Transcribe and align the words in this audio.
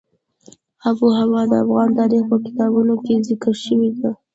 آب 0.87 0.97
وهوا 1.07 1.41
د 1.51 1.53
افغان 1.63 1.89
تاریخ 1.99 2.23
په 2.31 2.37
کتابونو 2.45 2.93
کې 3.05 3.25
ذکر 3.29 3.53
شوې 3.65 3.89
ده. 3.99 4.11